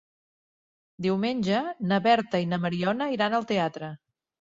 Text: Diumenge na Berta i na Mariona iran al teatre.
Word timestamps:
Diumenge 1.07 1.61
na 1.93 2.01
Berta 2.09 2.43
i 2.47 2.51
na 2.55 2.61
Mariona 2.67 3.13
iran 3.19 3.41
al 3.43 3.51
teatre. 3.57 3.97